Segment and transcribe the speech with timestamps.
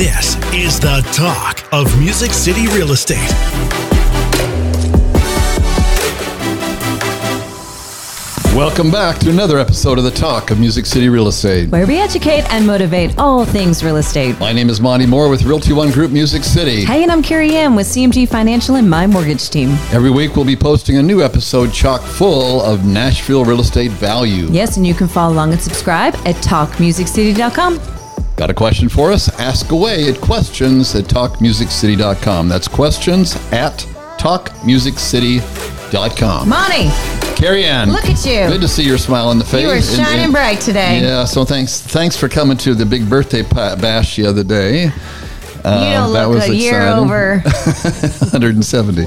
[0.00, 3.18] This is the talk of Music City Real Estate.
[8.56, 11.68] Welcome back to another episode of the Talk of Music City Real Estate.
[11.68, 14.40] where we educate and motivate all things real estate.
[14.40, 16.86] My name is Monty Moore with Realty One Group Music City.
[16.86, 19.68] Hey, and I'm Carrie Ann with CMG Financial and my mortgage team.
[19.92, 24.46] Every week we'll be posting a new episode chock full of Nashville real estate value.
[24.50, 27.99] Yes, and you can follow along and subscribe at talkmusiccity.com.
[28.40, 29.28] Got a question for us?
[29.38, 32.48] Ask away at questions at talkmusiccity.com.
[32.48, 33.80] That's questions at
[34.18, 36.48] talkmusiccity.com.
[36.48, 36.88] Monty,
[37.36, 37.92] Carrie Ann.
[37.92, 38.48] Look at you.
[38.48, 39.64] Good to see your smile on the face.
[39.64, 41.02] you are shining and- bright today.
[41.02, 44.90] Yeah, so thanks thanks for coming to the big birthday bash the other day.
[45.64, 47.38] You um, don't that look was a year over.
[48.30, 49.06] 170.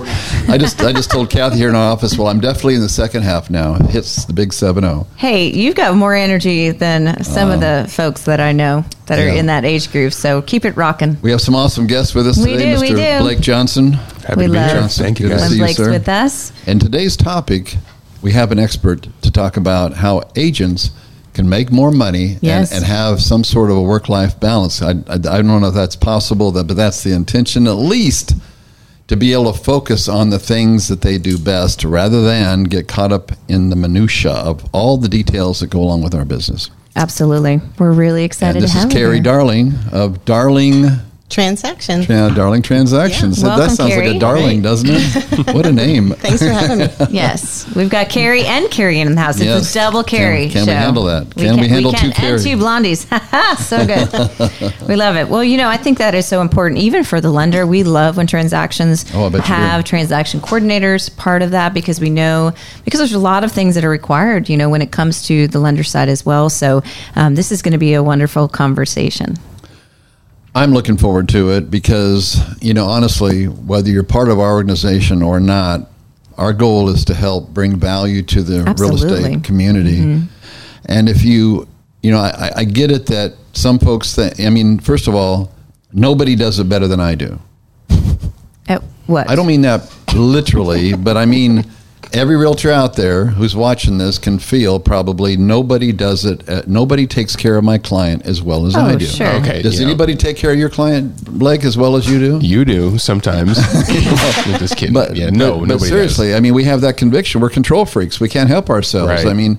[0.51, 2.89] I just I just told Kathy here in our office, well, I'm definitely in the
[2.89, 3.75] second half now.
[3.75, 4.73] It hits the big oh.
[4.73, 5.07] 7-0.
[5.17, 9.19] hey, you've got more energy than some of uh, the folks that I know that
[9.19, 10.13] are in that age group.
[10.13, 11.17] So keep it rocking.
[11.21, 13.17] We have some awesome guests with us We today, do, we Mr.
[13.17, 13.23] do.
[13.23, 13.93] Blake Johnson.
[13.93, 14.79] Happy We to be love- here.
[14.81, 15.89] Johnson, Thank you, good to see When you, sir.
[15.91, 16.51] with us.
[16.67, 17.77] And today's topic,
[18.21, 20.91] we have an expert to talk about how agents
[21.33, 22.71] can make more money Yes.
[22.71, 24.81] and, and have some sort of a work-life balance.
[24.81, 28.33] I, I, I don't know if that's possible, that- but that's the intention, at least
[29.07, 32.87] to be able to focus on the things that they do best rather than get
[32.87, 36.69] caught up in the minutia of all the details that go along with our business.
[36.95, 37.59] Absolutely.
[37.79, 39.19] We're really excited And this to is Carrie.
[39.19, 40.85] Darling of Darling
[41.33, 42.03] transaction.
[42.03, 43.41] Yeah, Darling Transactions.
[43.41, 43.49] Yeah.
[43.49, 45.47] that Welcome, sounds like a darling, doesn't it?
[45.55, 46.11] what a name.
[46.11, 46.87] Thanks for having me.
[47.09, 49.35] Yes, we've got Carrie and Carrie in the house.
[49.35, 49.71] It's Yes.
[49.71, 50.73] a double Can- Carrie can we show.
[50.77, 51.35] handle that?
[51.35, 53.05] Can we handle two And two blondies.
[53.57, 54.87] so good.
[54.87, 55.27] we love it.
[55.29, 57.65] Well, you know, I think that is so important, even for the lender.
[57.67, 59.53] We love when transactions Oh, I bet you do.
[59.53, 62.53] have transaction coordinators part of that because we know
[62.85, 64.49] because there's a lot of things that are required.
[64.49, 66.49] You know, when it comes to the lender side as well.
[66.49, 66.83] So
[67.15, 69.35] um, this is going to be a wonderful conversation.
[70.55, 75.23] I'm looking forward to it because, you know, honestly, whether you're part of our organization
[75.23, 75.89] or not,
[76.37, 80.21] our goal is to help bring value to the real estate community.
[80.85, 81.67] And if you,
[82.01, 85.51] you know, I, I get it that some folks think, I mean, first of all,
[85.91, 87.39] nobody does it better than I do.
[88.69, 89.29] Uh, what?
[89.29, 91.65] I don't mean that literally, but I mean
[92.13, 96.47] every realtor out there who's watching this can feel probably nobody does it.
[96.47, 99.05] Uh, nobody takes care of my client as well as Oh, I do.
[99.05, 99.27] sure.
[99.35, 99.87] Okay, Does yeah.
[99.87, 102.45] anybody take care of your client, Blake, as well as you do?
[102.45, 103.57] You do sometimes.
[103.59, 104.93] I'm just kidding.
[104.93, 107.41] But yeah, no, but, but nobody seriously, I mean, we have that conviction.
[107.41, 108.19] We're control freaks.
[108.19, 109.09] We can't help ourselves.
[109.09, 109.25] Right.
[109.27, 109.57] I mean,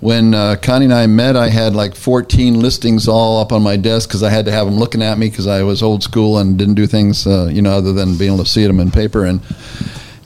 [0.00, 3.76] when uh, Connie and I met, I had like 14 listings all up on my
[3.76, 6.38] desk because I had to have them looking at me because I was old school
[6.38, 8.92] and didn't do things, uh, you know, other than being able to see them in
[8.92, 9.24] paper.
[9.24, 9.40] And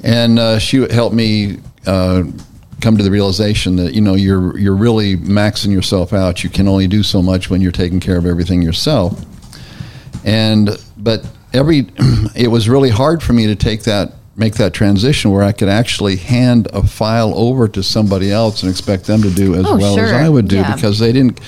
[0.02, 2.24] and uh, she helped me uh,
[2.80, 6.42] come to the realization that you know you're you're really maxing yourself out.
[6.42, 9.24] You can only do so much when you're taking care of everything yourself
[10.24, 11.86] and but every
[12.36, 15.68] it was really hard for me to take that make that transition where I could
[15.68, 19.76] actually hand a file over to somebody else and expect them to do as Oh,
[19.76, 20.10] well as.
[20.12, 20.74] I would do Yeah.
[20.74, 21.38] because they didn't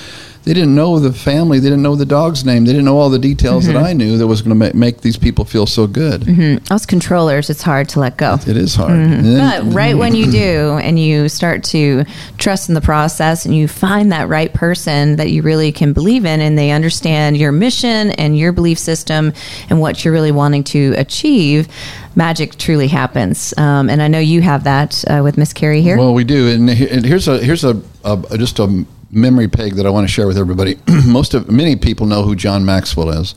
[0.45, 1.59] they didn't know the family.
[1.59, 2.65] They didn't know the dog's name.
[2.65, 5.01] They didn't know all the details that I knew that was going to make, make
[5.01, 6.27] these people feel so good.
[6.71, 8.37] Us controllers, it's hard to let go.
[8.47, 8.91] it is hard.
[8.91, 12.05] And then- But right when you do, and you start to
[12.37, 16.25] trust in the process, and you find that right person that you really can believe
[16.25, 19.33] in, and they understand your mission and your belief system
[19.69, 21.67] and what you're really wanting to achieve,
[22.15, 23.53] magic truly happens.
[23.57, 25.97] Um, and I know you have that uh, with Miss Carrie here.
[25.97, 28.85] Well, we do, and, and here's a here's a, a just a
[29.15, 30.77] memory peg that I want to share with everybody.
[31.07, 33.33] most of many people know who John Maxwell is.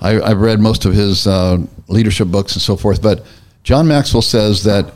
[0.00, 1.58] I, I've read most of his uh,
[1.88, 3.24] leadership books and so forth, but
[3.64, 4.92] John Maxwell says that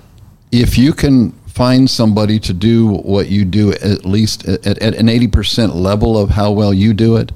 [0.53, 5.09] if you can find somebody to do what you do at least at, at an
[5.09, 7.33] eighty percent level of how well you do it,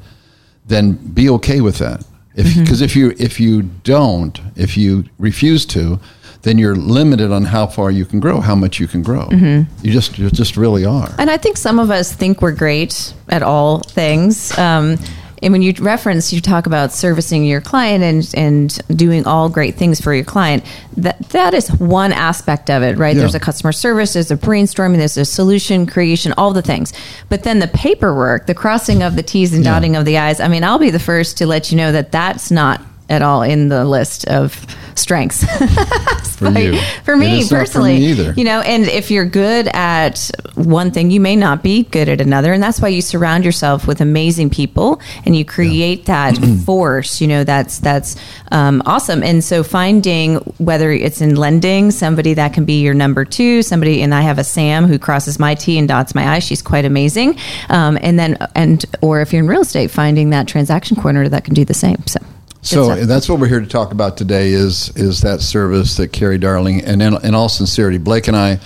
[0.66, 2.04] then be okay with that.
[2.34, 2.62] If Mm-hmm.
[2.62, 5.98] because if you if you don't, if you refuse to,
[6.46, 9.26] then you're limited on how far you can grow, how much you can grow.
[9.26, 9.84] Mm-hmm.
[9.84, 11.12] You just you just really are.
[11.18, 14.56] And I think some of us think we're great at all things.
[14.56, 14.96] Um,
[15.42, 19.74] and when you reference, you talk about servicing your client and, and doing all great
[19.74, 20.64] things for your client.
[20.96, 23.14] That that is one aspect of it, right?
[23.16, 23.22] Yeah.
[23.22, 26.92] There's a customer service, there's a brainstorming, there's a solution creation, all the things.
[27.28, 29.72] But then the paperwork, the crossing of the T's and Yeah.
[29.72, 30.38] dotting of the I's.
[30.38, 33.42] I mean, I'll be the first to let you know that that's not at all
[33.42, 34.64] in the list of
[34.96, 35.44] strengths
[36.36, 36.78] For you.
[37.04, 38.32] for me not for personally me either.
[38.36, 42.20] you know and if you're good at one thing you may not be good at
[42.20, 46.36] another and that's why you surround yourself with amazing people and you create that
[46.66, 48.16] force you know that's that's
[48.52, 53.24] um, awesome and so finding whether it's in lending somebody that can be your number
[53.24, 56.38] two somebody and i have a sam who crosses my t and dots my i
[56.38, 57.38] she's quite amazing
[57.70, 61.44] um, and then and or if you're in real estate finding that transaction coordinator that
[61.44, 62.18] can do the same so
[62.66, 66.38] So that's what we're here to talk about today is is that service that Carrie
[66.38, 68.58] Darling and in, in all sincerity, Blake and I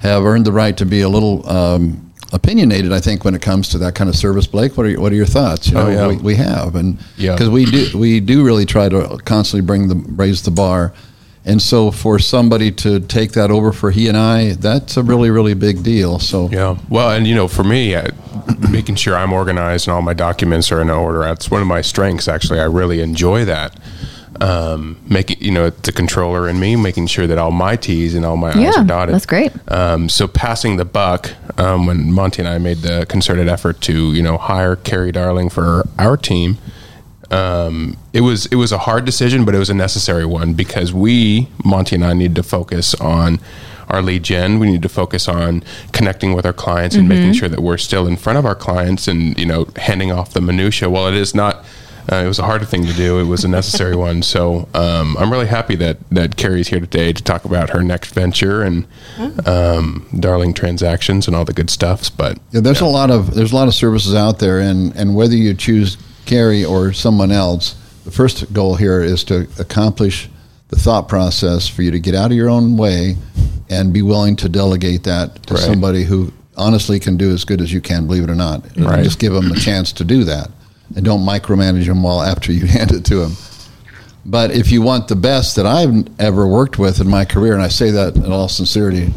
[0.00, 2.92] have earned the right to be a little um, opinionated.
[2.92, 5.16] I think when it comes to that kind of service, Blake, what are what are
[5.16, 5.68] your thoughts?
[5.70, 6.08] You Oh, yeah.
[6.08, 7.32] we, we have and Yeah.
[7.34, 10.92] because we do we do really try to constantly bring the raise the bar.
[11.46, 15.28] And so, for somebody to take that over for he and I, that's a really,
[15.28, 16.18] really big deal.
[16.18, 16.78] So, Yeah.
[16.88, 17.94] Well, and you know, for me,
[18.74, 21.80] making sure I'm organized and all my documents are in order, that's one of my
[21.80, 22.28] strengths.
[22.28, 23.78] Actually, I really enjoy that.
[24.40, 28.24] Um, making, you know, the controller in me, making sure that all my T's and
[28.26, 29.14] all my I's Yeah, are dotted.
[29.14, 29.52] that's great.
[29.70, 34.12] Um, so passing the buck, um, when Monty and I made the concerted effort to,
[34.12, 36.58] you know, hire Carrie Darling for our team,
[37.30, 40.92] um, it was it was a hard decision, but it was a necessary one because
[40.92, 43.38] we Monty and I need to focus on
[43.94, 44.58] our lead gen.
[44.58, 45.62] We need to focus on
[45.92, 49.08] connecting with our clients and making sure that we're still in front of our clients
[49.08, 50.90] and you know handing off the minutia.
[50.90, 51.64] While it is not.
[52.12, 53.18] Uh, it was a hard thing to do.
[53.18, 54.20] It was a necessary one.
[54.20, 58.12] So um, I'm really happy that that Carrie's here today to talk about her next
[58.12, 58.86] venture and
[59.46, 62.10] um, darling transactions and all the good stuffs.
[62.10, 65.16] But Yeah, there's a lot of there's a lot of services out there, and and
[65.16, 65.96] whether you choose
[66.26, 67.74] Carrie or someone else,
[68.04, 70.28] the first goal here is to accomplish
[70.74, 73.16] the thought process for you to get out of your own way
[73.70, 75.62] and be willing to delegate that to Right.
[75.62, 78.06] somebody who honestly can do as good as you can.
[78.06, 79.04] Believe it or not, Right.
[79.04, 80.50] just give them a chance to do that,
[80.96, 83.36] and don't micromanage them while after you hand it to them.
[84.26, 87.62] But if you want the best that I've ever worked with in my career, and
[87.62, 89.12] I say that in all sincerity,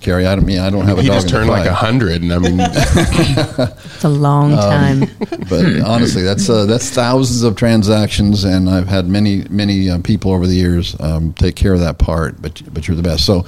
[0.00, 1.66] Carrie, I don't mean I don't have a he dog just in the turned like
[1.66, 2.58] a hundred, and I mean,
[3.94, 5.00] It's a long Um, time.
[5.50, 10.32] but honestly, that's uh, that's thousands of transactions, and I've had many many uh, people
[10.32, 12.40] over the years um, take care of that part.
[12.40, 13.24] But but you're the best.
[13.26, 13.44] So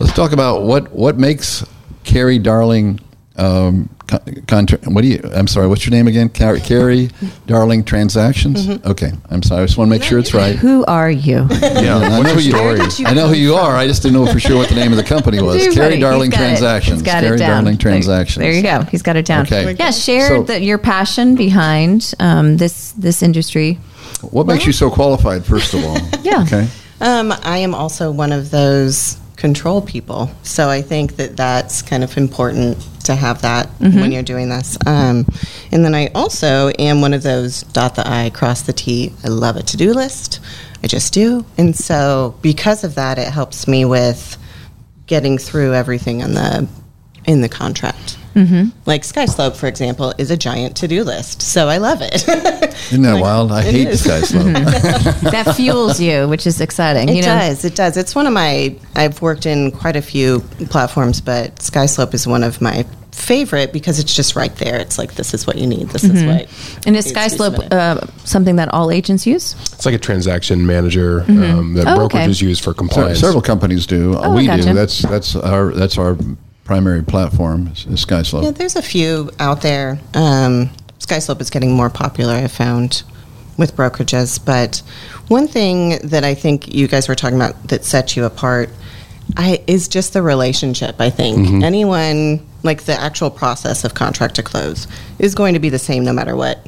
[0.00, 1.64] let's talk about what what makes
[2.02, 2.98] Carrie Darling.
[3.36, 3.93] Um, con-
[4.46, 5.20] contra- what do you?
[5.34, 5.66] I'm sorry.
[5.66, 6.28] What's your name again?
[6.28, 7.10] Car- Carrie
[7.46, 8.68] Darling Transactions.
[8.84, 9.62] Okay, I'm sorry.
[9.62, 10.56] I just want to make sure it's right.
[10.56, 11.46] Who are you?
[11.62, 11.96] yeah.
[11.96, 13.06] I know who you- story?
[13.06, 13.76] I know who you are.
[13.76, 15.56] I just didn't know for sure what the name of the company was.
[15.56, 16.44] Everybody, Carrie he's Darling got it.
[16.44, 17.00] Transactions.
[17.00, 17.64] He's got Carrie it down.
[17.64, 18.42] Darling There- Transactions.
[18.42, 18.82] There, you go.
[18.82, 19.42] He's got it down.
[19.46, 19.74] Okay.
[19.78, 23.78] Yeah, share So- the, your passion behind um, this this industry.
[24.30, 25.44] What makes you so qualified?
[25.44, 25.98] First of all.
[26.22, 26.42] Yeah.
[26.42, 26.66] Okay.
[27.00, 32.04] Um, I am also one of those control people, so I think that that's kind
[32.04, 34.78] of important to have that when you're doing this.
[34.86, 35.26] Um,
[35.70, 39.12] and then I also am one of those dot the i, cross the t.
[39.24, 40.40] I love a to do list.
[40.82, 44.36] I just do, and so because of that, it helps me with
[45.06, 46.68] getting through everything in the
[47.26, 48.18] in the contract.
[48.34, 48.70] Mm-hmm.
[48.86, 52.26] Like SkySlope, for example, is a giant to do list, so I love it.
[52.92, 53.52] Isn't that wild?
[53.52, 54.02] I hate is.
[54.04, 54.54] SkySlope.
[55.30, 57.08] That fuels you, which is exciting.
[57.08, 57.38] It you know?
[57.38, 57.64] does.
[57.64, 57.96] It does.
[57.96, 58.76] It's one of my.
[58.96, 60.40] I've worked in quite a few
[60.70, 64.76] platforms, but SkySlope is one of my favorite because it's just right there.
[64.80, 65.88] It's like this is what you need.
[65.90, 66.46] This is what.
[66.48, 66.80] Mm-hmm.
[66.88, 67.72] And is needs to be SkySlope submitted.
[67.72, 69.54] uh, something that all agents use?
[69.72, 72.18] It's like a transaction manager um, that Oh, okay.
[72.26, 73.20] brokerages use for Se- compliance.
[73.20, 74.16] Several companies do.
[74.18, 74.62] Oh, we gotcha.
[74.64, 74.74] do.
[74.74, 76.16] That's that's our that's our
[76.64, 77.68] primary platform.
[77.68, 78.42] Is, is SkySlope.
[78.42, 79.98] Yeah, there's a few out there.
[80.14, 82.34] Um, SkySlope is getting more popular.
[82.34, 83.02] I found
[83.56, 84.82] with brokerages, but
[85.28, 88.70] one thing that I think you guys were talking about that sets you apart
[89.36, 90.96] I, is just the relationship.
[91.00, 94.86] I think anyone like the actual process of contract to close
[95.18, 96.66] is going to be the same no matter what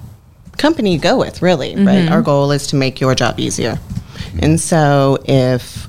[0.57, 1.43] company you go with.
[1.43, 2.09] Really, right?
[2.09, 3.79] Our goal is to make your job easier,
[4.41, 5.87] and so if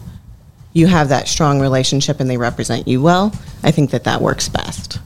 [0.73, 3.33] you have that strong relationship and they represent you well,
[3.63, 4.99] I think that that works best.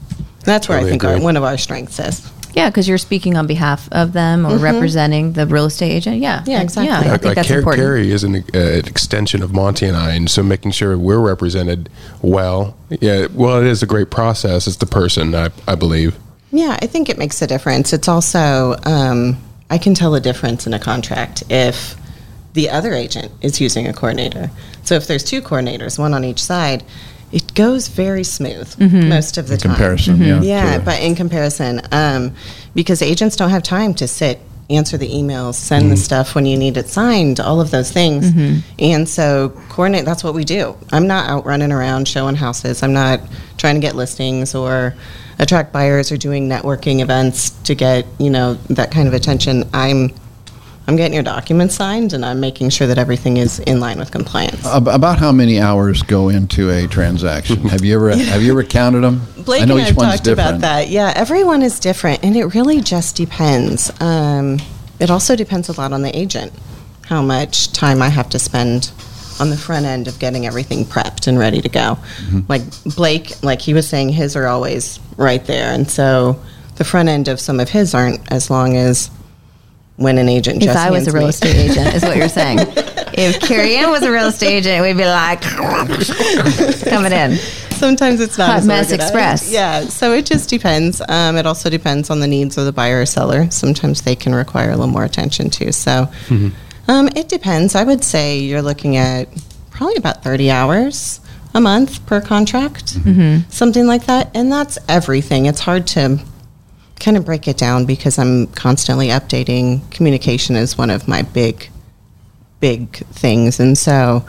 [0.44, 2.30] That's where I think our, one of our strengths is.
[2.54, 6.18] Yeah, because you're speaking on behalf of them or representing the real estate agent.
[6.18, 6.50] Yeah, Mm-hmm.
[6.50, 6.88] Yeah, exactly.
[6.88, 7.82] Yeah, I Like, think that's Car- important.
[7.82, 11.20] Carrie is an, uh, an extension of Monty and I, and so making sure we're
[11.20, 11.88] represented
[12.20, 12.76] well.
[12.90, 14.66] Yeah, well, it is a great process.
[14.66, 16.18] It's the person, I, I believe.
[16.50, 17.94] Yeah, I think it makes a difference.
[17.94, 19.38] It's also, um,
[19.70, 21.96] I can tell a difference in a contract if
[22.52, 24.50] the other agent is using a coordinator.
[24.82, 26.84] So if there's two coordinators, one on each side,
[27.32, 29.08] it goes very smooth mm-hmm.
[29.08, 29.72] most of the In time.
[29.72, 30.34] comparison, yeah.
[30.34, 30.42] Mm-hmm.
[30.44, 32.34] Yeah, but in comparison, um,
[32.74, 36.02] because agents don't have time to sit, answer the emails, send the mm-hmm.
[36.02, 38.32] stuff when you need it signed, all of those things.
[38.78, 40.76] And so, coordinate, that's what we do.
[40.92, 42.82] I'm not out running around showing houses.
[42.82, 43.20] I'm not
[43.58, 44.94] trying to get listings or
[45.38, 49.68] attract buyers or doing networking events to get, you know, that kind of attention.
[49.74, 50.10] I'm
[50.86, 54.10] I'm getting your documents signed and I'm making sure that everything is in line with
[54.10, 54.66] compliance.
[54.66, 57.56] Ab- About how many hours go into a transaction?
[57.68, 59.22] have you ever have you ever counted them?
[59.44, 60.88] Blake I know and I each have one's talked about that.
[60.88, 63.90] Yeah, everyone is different, and it really just depends.
[64.00, 64.58] Um,
[64.98, 66.52] it also depends a lot on the agent,
[67.06, 68.90] how much time I have to spend
[69.40, 71.98] on the front end of getting everything prepped and ready to go.
[72.26, 72.40] Mm-hmm.
[72.48, 72.62] Like
[72.96, 76.40] Blake, like he was saying, his are always right there, and so
[76.76, 79.10] the front end of some of his aren't as long as
[80.02, 82.28] when an agent If just I was a real me- estate agent, is what you're
[82.40, 82.58] saying.
[83.14, 85.40] if Carrie Ann was a real estate agent, we'd be like
[86.88, 87.36] coming in.
[87.36, 88.92] Sometimes it's not Hot as Mess organized.
[89.12, 89.50] Express.
[89.50, 91.02] Yeah, so it just depends.
[91.08, 93.50] Um, it also depends on the needs of the buyer or seller.
[93.50, 95.72] Sometimes they can require a little more attention too.
[95.72, 96.08] So
[96.88, 97.74] um, it depends.
[97.74, 99.28] I would say you're looking at
[99.70, 101.20] probably about 30 hours
[101.54, 102.96] a month per contract,
[103.50, 104.30] something like that.
[104.34, 105.46] And that's everything.
[105.46, 106.20] It's hard to
[107.02, 109.88] kind of break it down because I'm constantly updating.
[109.90, 111.68] Communication is one of my big,
[112.60, 113.58] big things.
[113.60, 114.24] And so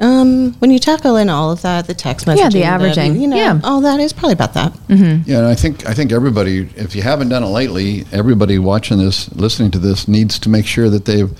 [0.00, 3.20] um, when you tackle in all of that, the text messaging, Yeah, the averaging.
[3.20, 3.60] you know, Yeah.
[3.62, 4.72] all that is probably about that.
[4.88, 8.98] Yeah, and I think I think everybody, if you haven't done it lately, everybody watching
[8.98, 11.30] this, listening to this, needs to make sure that they've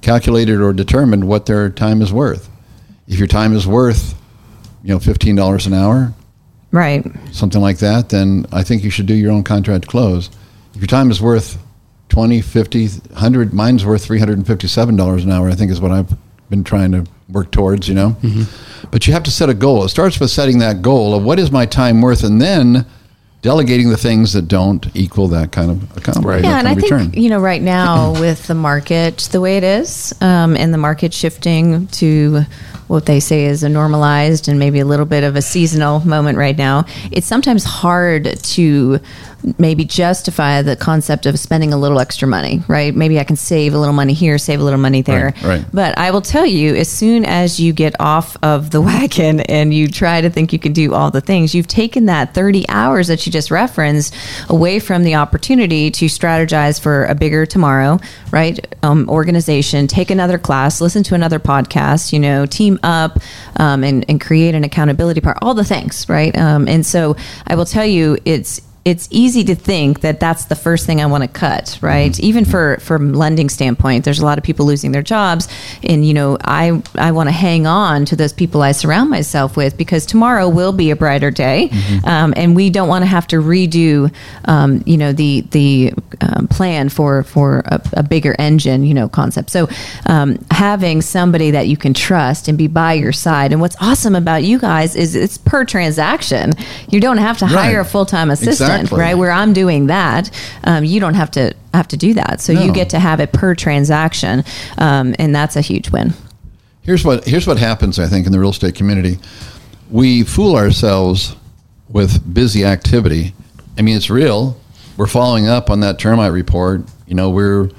[0.00, 2.48] calculated or determined what their time is worth.
[3.06, 4.14] If your time is worth,
[4.82, 6.14] you know, fifteen dollars an hour,
[6.76, 7.04] Right.
[7.32, 10.28] something like that, then I think you should do your own contract close.
[10.74, 11.58] If your time is worth
[12.10, 16.14] 20, 50, 100, mine's worth $357 an hour, I think is what I've
[16.50, 18.16] been trying to work towards, you know.
[18.90, 19.84] But you have to set a goal.
[19.84, 22.86] It starts with setting that goal of what is my time worth and then
[23.42, 26.42] delegating the things that don't equal that kind of account, Right.
[26.42, 27.10] Yeah, and I return.
[27.10, 30.78] think you know right now with the market the way it is, um, and the
[30.78, 32.42] market shifting to
[32.88, 36.38] what they say is a normalized and maybe a little bit of a seasonal moment
[36.38, 36.84] right now.
[37.10, 39.00] It's sometimes hard to
[39.58, 42.94] maybe justify the concept of spending a little extra money, right?
[42.94, 45.26] Maybe I can save a little money here, save a little money there.
[45.26, 45.64] Right, right.
[45.72, 49.72] But I will tell you, as soon as you get off of the wagon and
[49.72, 53.08] you try to think you can do all the things, you've taken that 30 hours
[53.08, 54.14] that you just referenced
[54.48, 58.00] away from the opportunity to strategize for a bigger tomorrow,
[58.30, 58.58] right?
[58.82, 63.18] Um, organization, take another class, listen to another podcast, you know, team up
[63.56, 66.36] um, and, and create an accountability part, all the things, right?
[66.36, 67.16] Um, and so
[67.46, 71.06] I will tell you, it's, it's easy to think that that's the first thing I
[71.06, 72.12] want to cut, right?
[72.12, 72.24] Mm-hmm.
[72.24, 75.48] Even for from lending standpoint, there's a lot of people losing their jobs,
[75.82, 79.56] and you know, I I want to hang on to those people I surround myself
[79.56, 82.06] with because tomorrow will be a brighter day, Mm-hmm.
[82.08, 84.14] um, and we don't want to have to redo,
[84.44, 89.08] um, you know, the the um, plan for for a, a bigger engine, you know,
[89.08, 89.50] concept.
[89.50, 89.68] So
[90.06, 94.14] um, having somebody that you can trust and be by your side, and what's awesome
[94.14, 96.52] about you guys is it's per transaction.
[96.88, 97.86] You don't have to hire Right.
[97.86, 98.75] a full time assistant, Exactly.
[98.92, 99.14] Right?
[99.14, 100.30] Where I'm doing that,
[100.64, 102.40] um, you don't have to have to do that.
[102.40, 104.44] So you get to have it per transaction,
[104.78, 106.14] um, and that's a huge win.
[106.82, 107.98] Here's what here's what happens.
[107.98, 109.18] I think in the real estate community,
[109.90, 111.36] we fool ourselves
[111.88, 113.34] with busy activity.
[113.78, 114.58] I mean, it's real.
[114.96, 116.82] We're following up on that termite report.
[117.06, 117.70] You know, we're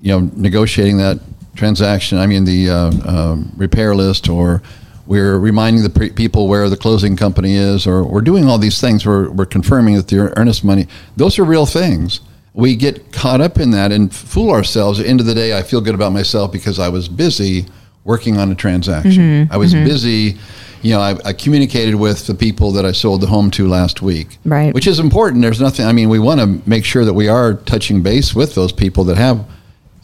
[0.00, 1.20] you know negotiating that
[1.56, 2.18] transaction.
[2.18, 4.62] I mean, the uh, um, repair list, or
[5.10, 8.80] we're reminding the pre- people where the closing company is, or we're doing all these
[8.80, 9.04] things.
[9.04, 10.86] We're we're confirming that the earnest money.
[11.16, 12.20] Those are real things.
[12.54, 15.00] We get caught up in that and fool ourselves.
[15.00, 17.66] At the end of the day, I feel good about myself because I was busy
[18.04, 19.48] working on a transaction.
[19.50, 20.38] I was busy.
[20.82, 24.02] You know, I, I communicated with the people that I sold the home to last
[24.02, 24.72] week, Right.
[24.72, 25.42] Which is important.
[25.42, 25.86] There's nothing.
[25.86, 29.02] I mean, we want to make sure that we are touching base with those people
[29.04, 29.44] that have,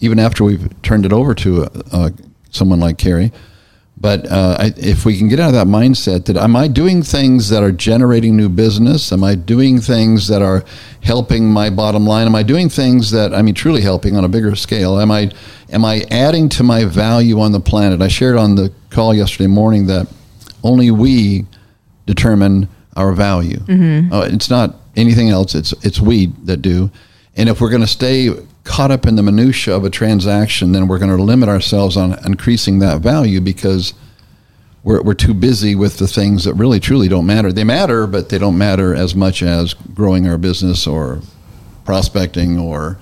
[0.01, 2.11] even after we've turned it over to uh,
[2.51, 3.31] someone like Carrie.
[3.99, 7.03] But uh, I, if we can get out of that mindset, that am I doing
[7.03, 9.11] things that are generating new business?
[9.11, 10.65] Am I doing things that are
[11.03, 12.27] helping my bottom line?
[12.27, 15.01] Am I doing things that I mean truly helping on a bigger scale?
[15.01, 15.31] Am I
[15.71, 18.03] am I adding to my value on the planet?
[18.03, 20.07] I shared on the call yesterday morning that
[20.63, 21.47] only we
[22.05, 23.61] determine our value.
[24.13, 25.55] Uh, it's not anything else.
[25.55, 26.91] It's it's we that do.
[27.35, 28.31] And if we're going to stay
[28.67, 32.19] caught up in the minutia of a transaction, then we're going to limit ourselves on
[32.27, 33.95] increasing that value because
[34.83, 37.53] we're we're too busy with the things that really truly don't matter.
[37.53, 41.23] They matter, but they don't matter as much as growing our business or
[41.85, 42.99] prospecting or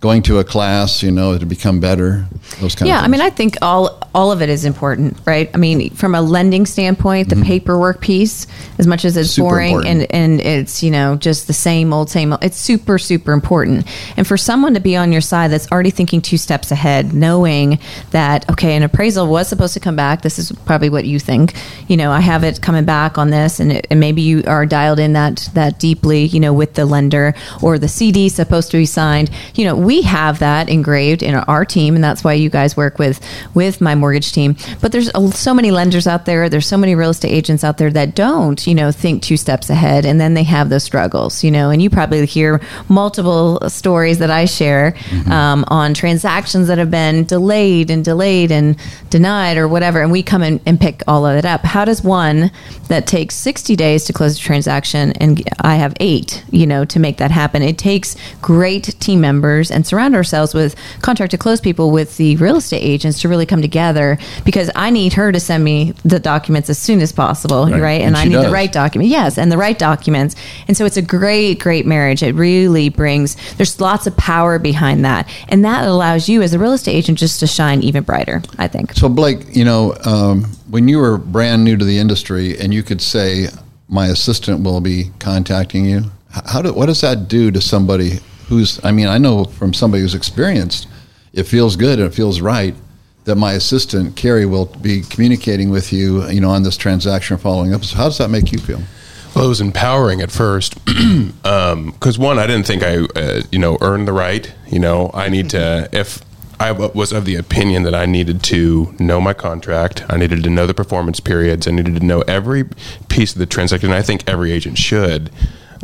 [0.00, 2.24] going to a class, you know, to become better.
[2.58, 5.48] Those kind Yeah, of I mean, I think all all of it is important, right?
[5.54, 8.46] I mean, from a lending standpoint, the paperwork piece,
[8.78, 9.42] as much as it's Mm-hmm.
[9.42, 10.06] Super boring important.
[10.10, 13.86] and and it's you know just the same old same old, it's super super important.
[14.16, 17.78] And for someone to be on your side that's already thinking two steps ahead, knowing
[18.10, 20.22] that okay, an appraisal was supposed to come back.
[20.22, 21.54] This is probably what you think.
[21.88, 24.64] You know, I have it coming back on this, and, it, and maybe you are
[24.66, 26.24] dialed in that that deeply.
[26.24, 29.30] You know, with the lender or the CD supposed to be signed.
[29.54, 33.00] You know, we have that engraved in our team, and that's why you guys work
[33.00, 33.20] with
[33.54, 34.54] with my mortgage team.
[34.80, 36.48] But there's so many lenders out there.
[36.48, 39.68] There's so many real estate agents out there that don't, you know, think two steps
[39.68, 41.42] ahead, and then they have those struggles.
[41.42, 44.94] You know, and you probably hear multiple stories that I share
[45.28, 48.76] um, on transactions that have been delayed and delayed and
[49.10, 51.62] denied or whatever, and we come in and pick all of it up.
[51.62, 52.52] How does one
[52.86, 57.00] that takes 60 days to close a transaction and I have eight, you know, to
[57.00, 57.60] make that happen?
[57.62, 62.18] It takes great team members and and surround ourselves with contract to close people with
[62.18, 65.94] the real estate agents to really come together because I need her to send me
[66.04, 67.80] the documents as soon as possible, right?
[67.80, 68.00] Right.
[68.02, 68.44] And, And I need does.
[68.44, 69.08] the right document.
[69.08, 70.36] Yes, and the right documents.
[70.68, 72.22] And so it's a great, great marriage.
[72.22, 75.26] It really brings, there's lots of power behind that.
[75.48, 78.68] And that allows you as a real estate agent just to shine even brighter, I
[78.68, 78.92] think.
[78.92, 82.82] So Blake, you know, um, when you were brand new to the industry, and you
[82.82, 83.48] could say,
[83.88, 88.84] "My assistant will be contacting you," how do what does that do to somebody who's?
[88.84, 90.86] I mean, I know from somebody who's experienced,
[91.32, 92.74] it feels good and it feels right
[93.24, 97.38] that my assistant Carrie will be communicating with you, you know, on this transaction or
[97.38, 97.84] following up.
[97.84, 98.80] So how does that make you feel?
[99.34, 103.78] Well, it was empowering at first because one, I didn't think I, uh, you know,
[103.80, 104.52] earned the right.
[104.66, 106.24] You know, I need to if.
[106.58, 110.04] I was of the opinion that I needed to know my contract.
[110.10, 111.66] I needed to know the performance periods.
[111.66, 112.64] I needed to know every
[113.08, 113.88] piece of the transaction.
[113.88, 115.30] And I think every agent should.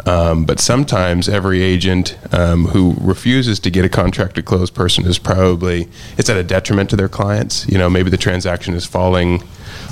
[0.05, 5.07] Um, but sometimes every agent um, who refuses to get a contract to close person
[5.07, 5.89] is probably
[6.19, 7.67] it's at a detriment to their clients.
[7.69, 9.43] You know, maybe the transaction is falling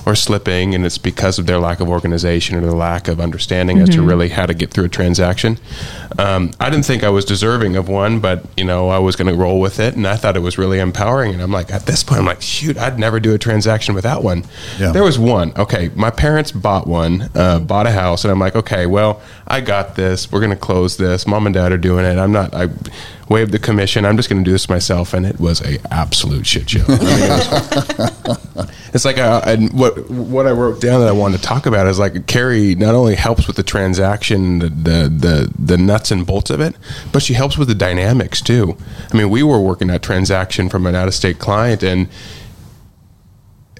[0.06, 3.78] or slipping, and it's because of their lack of organization or their lack of understanding
[3.78, 5.58] as to really how to get through a transaction.
[6.18, 9.28] Um, I didn't think I was deserving of one, but you know I was going
[9.28, 11.32] to roll with it, and I thought it was really empowering.
[11.32, 14.23] And I'm like, at this point, I'm like, shoot, I'd never do a transaction without
[14.23, 14.44] one.
[14.78, 14.92] Yeah.
[14.92, 15.52] There was one.
[15.56, 19.61] Okay, my parents bought one, uh, bought a house, and I'm like, okay, well, I
[19.61, 20.30] got this.
[20.30, 21.26] We're going to close this.
[21.26, 22.18] Mom and dad are doing it.
[22.18, 22.54] I'm not.
[22.54, 22.68] I
[23.28, 24.04] waived the commission.
[24.04, 26.84] I'm just going to do this myself, and it was a absolute shit show.
[26.87, 31.12] I mean, it was- it's like I, and what what I wrote down that I
[31.12, 35.08] wanted to talk about is like Carrie not only helps with the transaction, the, the
[35.08, 36.76] the the nuts and bolts of it,
[37.12, 38.76] but she helps with the dynamics too.
[39.12, 42.08] I mean, we were working that transaction from an out of state client, and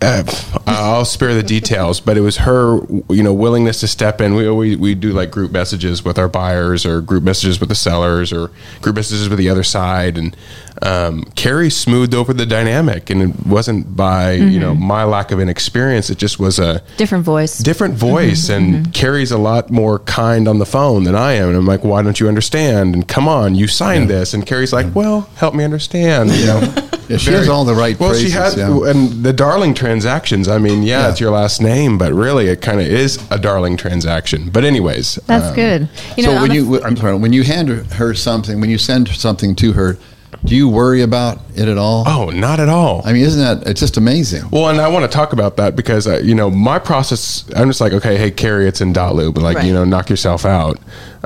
[0.03, 0.25] uh,
[0.67, 4.35] I'll spare the details, but it was her, you know, willingness to step in.
[4.35, 7.75] We, we we do like group messages with our buyers, or group messages with the
[7.75, 8.51] sellers, or
[8.83, 10.37] group messages with the other side, and
[10.85, 15.41] um, Carrie smoothed over the dynamic, and it wasn't by you know my lack of
[15.41, 16.11] inexperience.
[16.11, 17.59] It just was a Different voice.
[17.59, 21.49] different voice, and Carrie's a lot more kind on the phone than I am.
[21.49, 22.95] And I'm like, why don't you understand?
[22.95, 26.31] And come on, you signed this, and Carrie's like, well, help me understand.
[26.31, 26.75] You know.
[27.07, 28.91] Yeah, she has all the right Well, she phrases, had, yeah.
[28.91, 30.49] and the darling transactions.
[30.49, 31.11] I mean, yeah, Yeah.
[31.11, 34.49] it's your last name, but really, it kind of is a darling transaction.
[34.49, 35.89] But anyways, That's um, good.
[36.17, 39.09] You know, so when you, I'm sorry, when you hand her something, when you send
[39.09, 39.99] something to her,
[40.45, 42.05] do you worry about it at all?
[42.07, 43.03] Oh, not at all.
[43.05, 43.69] I mean, isn't that?
[43.69, 44.49] It's just amazing.
[44.51, 47.45] Well, and I want to talk about that because uh, you know my process.
[47.57, 49.67] I'm just like, okay, hey, Carrie, it's in Dotloop, but like Right.
[49.67, 50.79] you know, knock yourself out.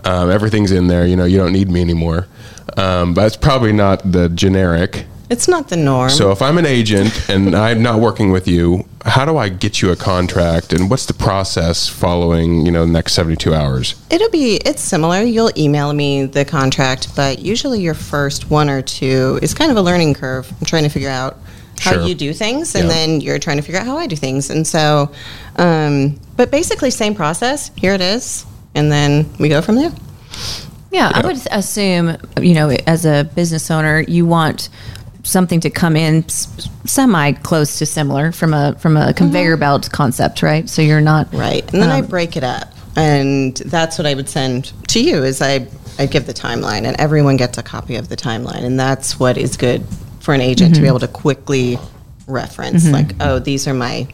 [0.05, 1.07] Um, everything's in there.
[1.07, 2.27] You know, you don't need me anymore.
[2.77, 5.07] Um, but it's probably not the generic.
[5.31, 6.09] It's not the norm.
[6.09, 9.83] So if I'm an agent and I'm not working with you, how do I get
[9.83, 13.95] you a contract, and what's the process following you know the next 72 hours?
[14.11, 15.21] It'll be it's similar.
[15.23, 19.77] You'll email me the contract, but usually your first one or two is kind of
[19.77, 20.51] a learning curve.
[20.61, 21.37] I'm trying to figure out
[21.81, 22.03] how Sure.
[22.07, 22.95] you do things, and Yeah.
[22.95, 24.49] then you're trying to figure out how I do things.
[24.51, 25.11] And so,
[25.57, 27.71] um, but basically, same process.
[27.77, 29.93] Here it is, and then we go from there.
[30.91, 34.71] Yeah, I would assume, you know, as a business owner, you want
[35.29, 39.61] something to come in semi close to similar from a from a conveyor mm-hmm.
[39.61, 40.69] belt concept, right?
[40.69, 41.71] So you're not Right.
[41.73, 42.73] And then I um, break it up.
[42.97, 46.99] And that's what I would send to you is I, I give the timeline and
[46.99, 48.65] everyone gets a copy of the timeline.
[48.65, 49.87] And that's what is good
[50.21, 50.97] for an agent to be mm-hmm.
[50.97, 51.79] able to quickly
[52.27, 52.95] reference mm-hmm.
[52.95, 54.09] like, oh, these are my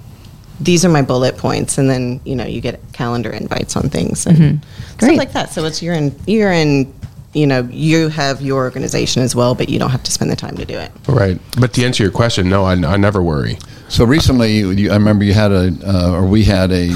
[0.61, 4.27] these are my bullet points and then, you know, you get calendar invites on things
[4.27, 4.65] and
[4.97, 5.51] stuff like that.
[5.51, 6.93] So it's you're in you're in
[7.35, 10.37] you know, you have your organization as well, but you don't have to spend the
[10.37, 10.91] time to do it.
[11.09, 11.39] Right.
[11.61, 13.59] But to answer your question, no, I, I never worry.
[13.89, 16.91] So recently, you, you, I remember you had a, uh, or we had a.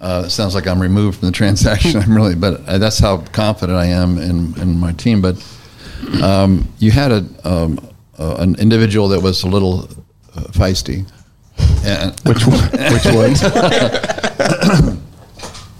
[0.00, 2.00] Uh, sounds like I'm removed from the transaction.
[2.00, 5.20] I'm really, but uh, that's how confident I am in, in my team.
[5.20, 5.36] But
[6.22, 7.78] um, you had a um,
[8.18, 9.84] uh, an individual that was a little
[10.34, 11.10] uh, feisty.
[11.84, 12.68] And, Which one?
[12.92, 13.34] Which one?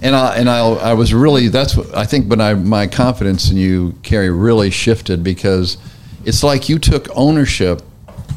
[0.09, 2.29] and I and I I was really that's what I think.
[2.29, 5.77] But I my confidence in you, Carrie, really shifted because
[6.25, 7.83] it's like you took ownership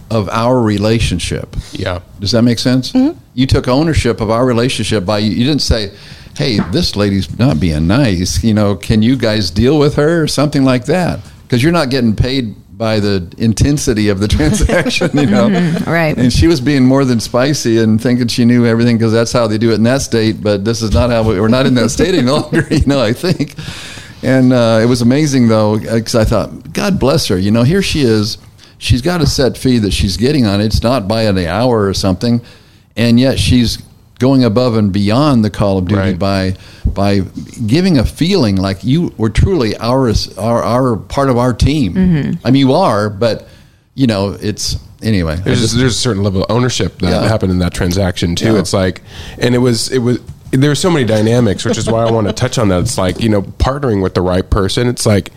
[0.10, 1.56] of our relationship.
[1.72, 2.02] Yeah.
[2.20, 2.92] Does that make sense?
[2.92, 3.18] Mm-hmm.
[3.34, 5.92] You took ownership of our relationship by you didn't say,
[6.36, 8.44] "Hey, this lady's not being nice.
[8.44, 11.90] You know, can you guys deal with her or something like that?" Because you're not
[11.90, 15.50] getting paid by the intensity of the transaction, you know.
[15.86, 16.18] right.
[16.18, 19.46] And she was being more than spicy and thinking she knew everything because that's how
[19.46, 20.42] they do it in that state.
[20.42, 23.00] But this is not how we, we're not in that state any longer, you know.
[23.00, 23.54] I think,
[24.24, 27.38] and uh, it was amazing though because I thought, God bless her.
[27.38, 28.40] You know, here she is.
[28.80, 30.60] She's got a set fee that she's getting on.
[30.60, 32.42] It's not by the hour or something,
[32.96, 33.78] and yet she's
[34.22, 36.20] going above and beyond the call of duty Right.
[36.20, 36.56] by
[36.86, 37.20] by
[37.66, 41.94] giving a feeling like you were truly ours, our, our part of our team.
[41.96, 42.46] Mm-hmm.
[42.48, 43.48] I mean, you are, but
[43.96, 45.36] you know, it's anyway.
[45.38, 47.28] There's just- there's a certain level of ownership that Yeah.
[47.28, 48.54] happened in that transaction too.
[48.54, 48.60] Yeah.
[48.60, 49.02] It's like,
[49.40, 50.20] and it was it was
[50.52, 52.82] there were so many dynamics, which is why I want to touch on that.
[52.82, 54.88] It's like you know partnering with the right person.
[54.88, 55.32] It's like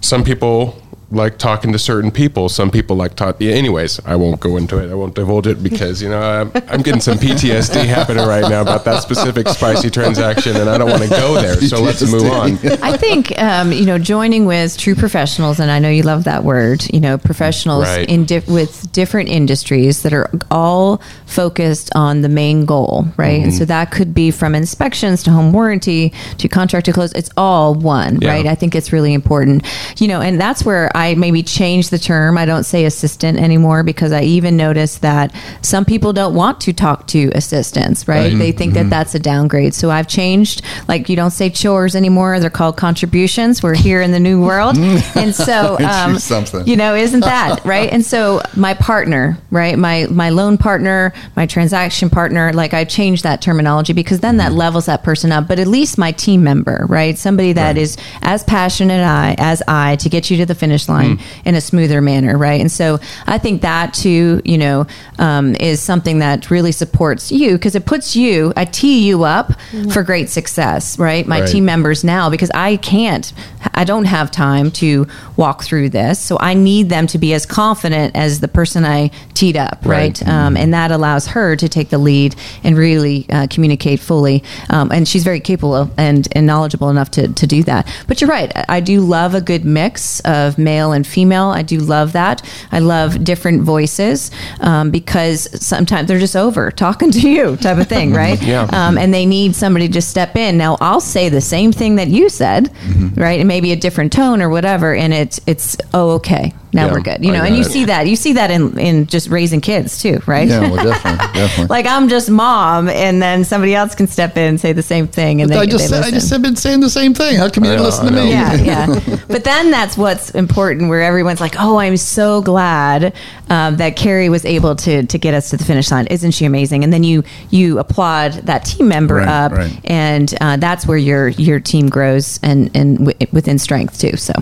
[0.00, 0.81] some people
[1.12, 2.48] like talking to certain people.
[2.48, 3.36] Some people like talk.
[3.38, 4.90] Yeah, anyways, I won't go into it.
[4.90, 8.62] I won't divulge it because you know I'm, I'm getting some PTSD happening right now
[8.62, 11.60] about that specific spicy transaction, and I don't want to go there.
[11.60, 12.52] So let's move on.
[12.82, 16.44] I think um, you know joining with true professionals, and I know you love that
[16.44, 16.84] word.
[16.92, 18.08] You know, professionals Right.
[18.08, 23.34] in di- with different industries that are all focused on the main goal, right?
[23.36, 23.44] Mm-hmm.
[23.44, 27.12] And so that could be from inspections to home warranty to contract to close.
[27.12, 28.30] It's all one, Yeah.
[28.30, 28.46] right?
[28.46, 29.64] I think it's really important.
[30.00, 32.38] You know, and that's where I maybe change the term.
[32.38, 36.72] I don't say assistant anymore because I even notice that some people don't want to
[36.72, 38.32] talk to assistants, right?
[38.32, 38.38] Right.
[38.38, 39.74] They think that that's a downgrade.
[39.74, 40.62] So I've changed.
[40.88, 43.62] Like you don't say chores anymore; they're called contributions.
[43.62, 44.76] We're here in the new world,
[45.16, 46.66] and so um, something?
[46.66, 47.90] you know, isn't that right?
[47.90, 53.24] And so my partner, right, my my loan partner, my transaction partner, like I changed
[53.24, 55.48] that terminology because then that levels that person up.
[55.48, 59.96] But at least my team member, right, somebody that is as passionate I as I
[59.96, 62.60] to get you to the finish line in a smoother manner, right?
[62.60, 64.86] And so I think that too, you know,
[65.18, 69.52] um, is something that really supports you because it puts you, I tee you up
[69.92, 71.26] for great success, right?
[71.26, 71.48] My Right.
[71.48, 73.32] team members now because I can't,
[73.74, 76.18] I don't have time to walk through this.
[76.20, 80.02] So I need them to be as confident as the person I teed up, right?
[80.20, 80.28] Right.
[80.28, 84.42] Um, and that allows her to take the lead and really uh, communicate fully.
[84.70, 87.86] Um, and she's very capable and, and knowledgeable enough to, to do that.
[88.08, 88.50] But you're right.
[88.56, 91.48] I- I do love a good mix of male and female.
[91.60, 92.42] I do love that.
[92.72, 94.30] I love different voices
[94.60, 98.40] um, because sometimes they're just over talking to you type of thing, right?
[98.42, 98.68] Yeah.
[98.72, 100.56] Um, and they need somebody to step in.
[100.56, 103.20] Now, I'll say the same thing that you said, Mm-hmm.
[103.20, 103.38] right?
[103.40, 104.94] And maybe a different tone or whatever.
[104.94, 106.52] And it's, it's, oh, okay.
[106.72, 107.24] Now Yeah, we're good.
[107.24, 107.70] You know, and you it.
[107.70, 108.06] see that.
[108.06, 110.48] You see that in, in just raising kids too, right?
[110.48, 111.66] yeah, well, definitely, definitely.
[111.66, 115.06] like I'm just mom, and then somebody else can step in and say the same
[115.06, 117.36] thing, and they, I just they said, I just have been saying the same thing.
[117.36, 118.30] How come you I didn't know, listen to me?
[118.30, 118.54] yeah,
[118.96, 119.16] yeah.
[119.28, 123.14] But then that's what's important, where everyone's like, "Oh, I'm so glad
[123.50, 126.06] um, that Carrie was able to to get us to the finish line.
[126.06, 129.78] Isn't she amazing?" And then you you applaud that team member Right, up, right.
[129.84, 134.16] and uh, that's where your your team grows and and w- within strength too.
[134.16, 134.32] So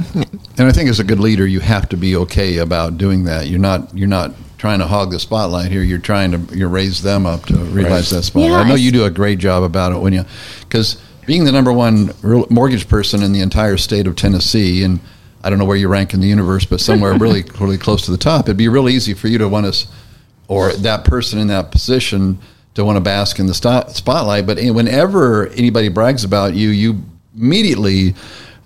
[0.58, 3.46] And I think as a good leader, you have to be okay about doing that.
[3.48, 5.82] You're not you're not trying to hog the spotlight here.
[5.82, 8.18] You're trying to you raise them up to realize Right.
[8.18, 8.50] that spotlight.
[8.50, 10.24] Yeah, I know it's- you do a great job about it when you
[10.60, 15.00] because being the number one real- mortgage person in the entire state of Tennessee and
[15.42, 18.10] I don't know where you rank in the universe, but somewhere really really close to
[18.10, 18.46] the top.
[18.46, 19.86] It'd be real easy for you to want to,
[20.48, 22.38] or that person in that position
[22.74, 24.46] to want to bask in the sto- spotlight.
[24.46, 27.02] But eh, whenever anybody brags about you, you
[27.38, 28.14] immediately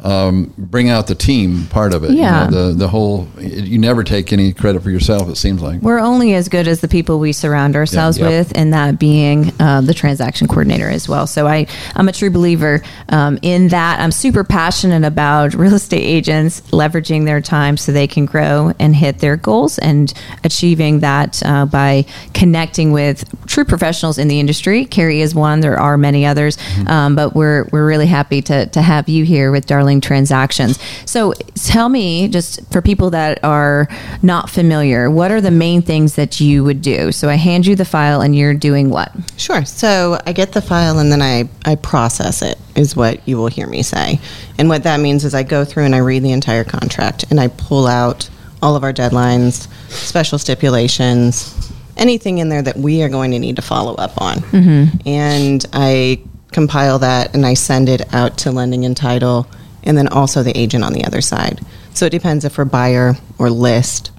[0.05, 2.11] um, bring out the team part of it.
[2.11, 2.47] you Yeah.
[2.47, 3.27] know, the the whole.
[3.41, 5.29] You never take any credit for yourself.
[5.29, 5.81] It seems like.
[5.83, 8.29] we're only as good as the people we surround ourselves Yep.
[8.31, 11.27] with, and that being uh, the transaction coordinator as well.
[11.27, 14.01] So I, I'm a true believer um, in that.
[14.01, 18.95] I'm super passionate about real estate agents leveraging their time so they can grow and
[18.95, 20.13] hit their goals, and
[20.45, 24.85] achieving that uh, by connecting with true professionals in the industry.
[24.85, 25.61] Carrie is one.
[25.61, 29.51] There are many others, um, but we're we're really happy to to have you here
[29.51, 29.65] with
[29.95, 30.79] Darling Transactions.
[31.07, 33.89] So tell me, just for people that are
[34.23, 37.13] not familiar, what are the main things that you would do?
[37.13, 39.13] So I hand you the file, and you're doing what?
[39.37, 39.65] Sure.
[39.65, 43.49] So I get the file and then I, I process it, is what you will
[43.49, 44.21] hear me say.
[44.59, 47.41] And what that means is I go through and I read the entire contract and
[47.41, 48.29] I pull out
[48.63, 53.57] all of our deadlines, special stipulations, anything in there that we are going to need
[53.57, 54.39] to follow up on.
[54.39, 55.09] Mm-hmm.
[55.09, 59.47] And I compile that and I send it out to lending and title
[59.85, 61.61] and then also the agent on the other side.
[61.93, 64.11] So it depends if we're buyer or list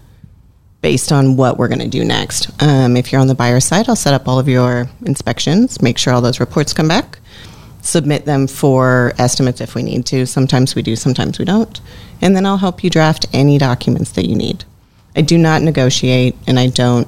[0.82, 2.50] based on what we're going to do next.
[2.62, 5.98] Um, if you're on the buyer side, I'll set up all of your inspections, make
[5.98, 7.18] sure all those reports come back,
[7.82, 10.28] submit them for estimates if we need to.
[10.28, 11.82] Sometimes we do, sometimes we don't.
[12.22, 14.64] And then I'll help you draft any documents that you need.
[15.16, 17.08] I do not negotiate and I don't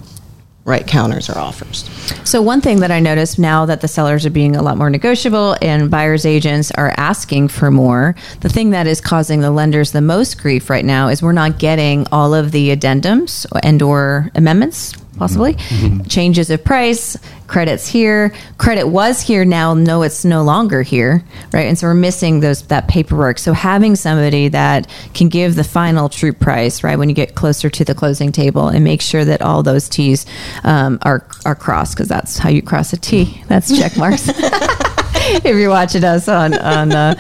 [0.68, 1.90] write counters or offers.
[2.30, 4.90] So one thing that I noticed now that the sellers are being a lot more
[4.90, 9.94] negotiable and buyers agents are asking for more, the thing that is causing the lenders
[9.94, 14.30] the most grief right now is we're not getting all of the addendums and or
[14.36, 14.94] amendments.
[15.18, 15.54] possibly.
[15.56, 16.04] Mm-hmm.
[16.04, 21.68] Changes of price, credits here, credit was here now, no, it's no longer here, right?
[21.68, 23.40] And so we're missing those that paperwork.
[23.40, 27.70] So having somebody that can give the final true price, right, when you get closer
[27.70, 30.26] to the closing table, and make sure that all those T's
[30.64, 33.42] um, are are crossed, because that's how you cross a T.
[33.48, 34.30] That's check marks.
[35.44, 37.16] if you're watching us on on, uh,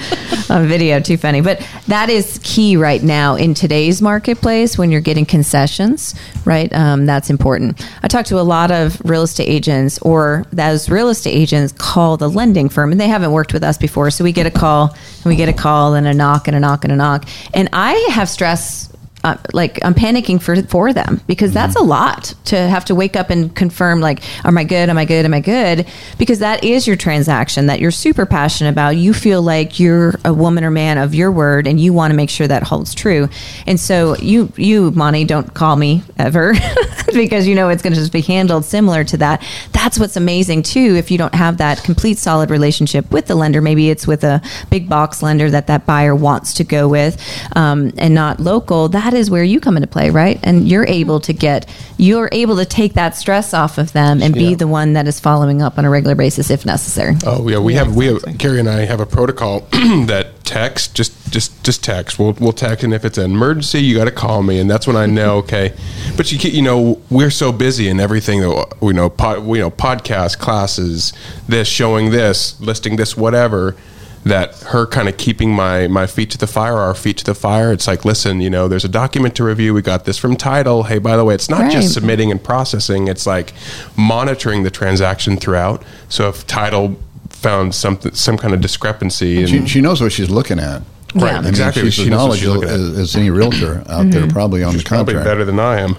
[0.49, 1.41] on video, too funny.
[1.41, 6.13] But that is key right now in today's marketplace when you're getting concessions,
[6.45, 6.71] right?
[6.73, 7.83] Um, that's important.
[8.03, 12.17] I talk to a lot of real estate agents, or those real estate agents call
[12.17, 14.89] the lending firm, and they haven't worked with us before, so we get a call
[14.91, 17.69] and we get a call and a knock and a knock and a knock, and
[17.73, 18.86] I have stress
[19.23, 23.15] uh, like I'm panicking for for them because that's a lot to have to wake
[23.15, 24.89] up and confirm like am I good?
[24.89, 25.25] Am I good?
[25.25, 25.87] Am I good?
[26.17, 28.91] Because that is your transaction that you're super passionate about.
[28.95, 32.15] You feel like you're a woman or man of your word and you want to
[32.15, 33.27] make sure that holds true.
[33.65, 36.53] And so you you Monty don't call me ever
[37.13, 39.43] because you know it's going to just be handled similar to that.
[39.71, 43.61] That's what's amazing too if you don't have that complete solid relationship with the lender.
[43.61, 47.21] Maybe it's with a big box lender that that buyer wants to go with
[47.55, 48.89] um, and not local.
[48.89, 51.67] That is where you come into play right and you're able to get
[51.97, 55.19] you're able to take that stress off of them and be the one that is
[55.19, 58.59] following up on a regular basis if necessary Oh yeah, we have we have Carrie
[58.59, 62.17] and I have a protocol that text just just just text.
[62.17, 64.87] We'll we'll text, and if it's an emergency, you got to call me, and that's
[64.87, 65.37] when I know.
[65.37, 65.73] Okay,
[66.15, 69.59] but you ca- you know we're so busy in everything that we know pod, you
[69.59, 71.13] know podcast classes,
[71.47, 73.75] this showing this, listing this, whatever.
[74.27, 77.33] That her kind of keeping my my feet to the fire, our feet to the
[77.35, 77.71] fire.
[77.71, 79.73] It's like, listen, you know, there's a document to review.
[79.73, 80.83] We got this from title.
[80.83, 81.71] Hey, by the way, it's not Right.
[81.71, 83.07] just submitting and processing.
[83.07, 83.53] It's like
[83.95, 85.83] monitoring the transaction throughout.
[86.09, 86.97] So if title
[87.29, 90.81] found something, some kind of discrepancy, and She, she knows what she's looking at.
[91.15, 91.37] Right, Yeah.
[91.37, 91.83] I mean, exactly.
[91.83, 94.83] She's She knows what she's knowledgeable as, as any realtor out there, probably on she's
[94.83, 95.29] the probably contract.
[95.31, 95.95] better than I am.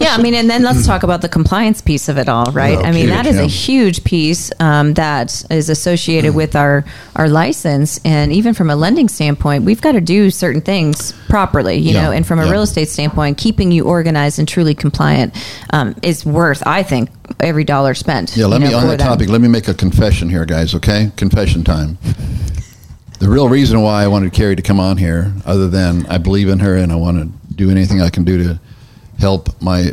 [0.00, 2.76] Yeah, I mean, and then let's talk about the compliance piece of it all, right?
[2.76, 3.42] Well, I mean, that is yeah.
[3.42, 6.84] a huge piece um, that is associated with our
[7.14, 11.76] our license, and even from a lending standpoint, we've got to do certain things properly,
[11.76, 12.10] you Yeah, know.
[12.10, 12.50] And from a yeah.
[12.52, 15.34] real estate standpoint, keeping you organized and truly compliant
[15.70, 17.10] um, is worth, I think,
[17.40, 18.36] every dollar spent.
[18.36, 19.28] Yeah, let me know, on for that topic.
[19.28, 20.74] Let me make a confession here, guys.
[20.74, 21.96] Okay, confession time.
[23.18, 26.48] The real reason why I wanted Carrie to come on here, other than I believe
[26.48, 28.60] in her and I want to do anything I can do to
[29.18, 29.92] help my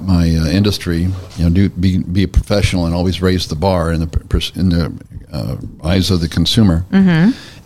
[0.00, 3.92] my uh, industry, you know, do be be a professional and always raise the bar
[3.92, 6.86] in the in the uh, eyes of the consumer,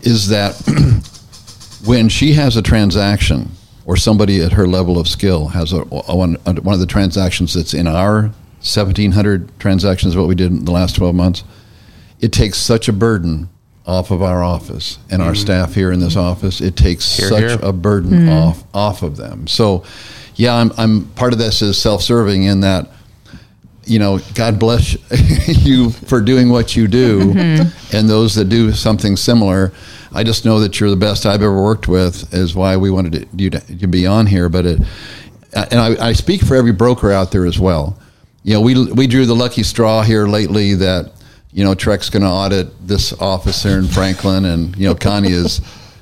[0.03, 0.55] is that
[1.87, 3.51] when she has a transaction
[3.87, 7.55] or somebody at her level of skill has a, a one, one of the transactions
[7.55, 8.33] that's in our
[8.65, 11.45] 1700 transactions what we did in the last 12 months
[12.21, 13.51] it takes such a burden
[13.87, 15.37] off of our office and our mm.
[15.37, 17.69] staff here in this office it takes Hear, such hear.
[17.69, 18.33] a burden mm.
[18.33, 19.85] off off of them so
[20.37, 22.89] yeah I'm, I'm part of this is self-serving in that
[23.87, 24.97] you know, God bless
[25.65, 27.97] you for doing what you do, mm-hmm.
[27.97, 29.73] and those that do something similar.
[30.13, 32.33] I just know that you're the best I've ever worked with.
[32.33, 34.49] Is why we wanted to, you to, to be on here.
[34.49, 34.81] But it,
[35.53, 37.99] and I, I speak for every broker out there as well.
[38.43, 41.13] You know, we we drew the lucky straw here lately that
[41.55, 45.33] you know TREC's going to audit this office here in Franklin, and you know Connie
[45.33, 45.61] is.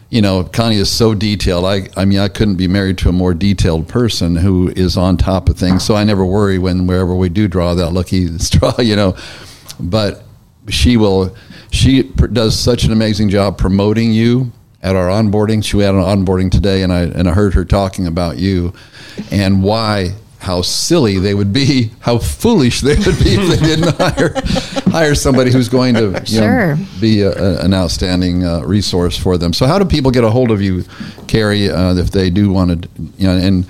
[0.08, 1.64] You know, Connie is so detailed.
[1.64, 5.16] I, I mean, I couldn't be married to a more detailed person who is on
[5.16, 5.84] top of things.
[5.86, 8.78] So I never worry when wherever we do draw that lucky straw.
[8.78, 9.16] You know,
[9.80, 10.22] but
[10.68, 11.34] she will.
[11.70, 15.64] She does such an amazing job promoting you at our onboarding.
[15.64, 18.74] She had an onboarding today, and I and I heard her talking about you
[19.30, 23.94] and why how silly they would be, how foolish they would be if they didn't
[23.98, 24.34] hire
[24.90, 26.76] hire somebody who's going to you Sure.
[26.76, 29.52] know, be a, a- an outstanding uh, resource for them.
[29.52, 30.84] So, how do people get a hold of you,
[31.28, 33.66] Carrie, uh, if they do want to, you know, and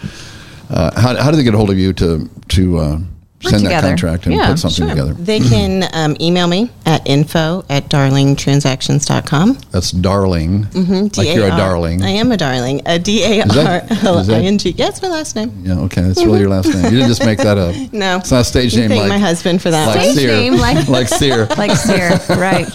[0.70, 3.06] uh, how, how do they get a hold of you to to
[3.50, 4.88] send that contract and Yeah, put something sure.
[4.88, 5.12] together?
[5.14, 9.58] They can um, email me at info at darlingtransactions.com.
[9.70, 11.18] That's darling, Mm-hmm.
[11.18, 12.02] like you're a darling.
[12.02, 12.82] I am a darling.
[12.86, 14.70] A D A R that- L is that- I N G.
[14.76, 15.52] Yeah, it's my last name.
[15.64, 16.84] Yeah, okay, that's really your last name.
[16.84, 17.74] You didn't just make that up.
[17.92, 18.16] No.
[18.18, 18.88] it's not a stage name.
[18.88, 19.86] thank like my husband for that.
[19.88, 21.46] like Stage Sear, name, like- like Sear.
[21.56, 22.66] like Sear, right?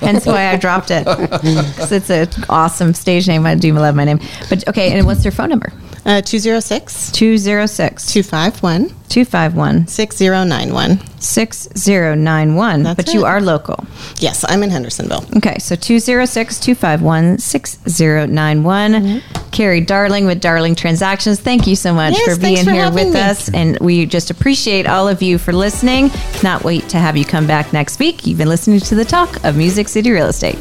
[0.00, 1.04] Hence why I dropped it.
[1.06, 3.46] 'Cause it's an awesome stage name.
[3.46, 4.20] I do love my name.
[4.48, 5.72] But okay, and what's your phone number?
[6.04, 10.98] Uh, 206 206 251 251 6091.
[11.20, 12.82] 6091.
[12.82, 13.84] That's But you are local.
[14.18, 15.24] Yes, I'm in Hendersonville.
[15.36, 19.22] Okay, so 206 251 6091.
[19.52, 21.38] Carrie Darling with Darling Transactions.
[21.38, 23.20] Thank you so much Yes, for being for here with me.
[23.20, 23.48] us.
[23.54, 26.10] And we just appreciate all of you for listening.
[26.32, 28.26] Cannot wait to have you come back next week.
[28.26, 30.58] You've been listening to the talk of Music City Real Estate.